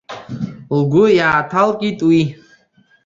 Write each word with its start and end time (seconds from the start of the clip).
Лгәы 0.79 1.05
иааҭалкит 1.17 1.99
уи. 2.07 2.21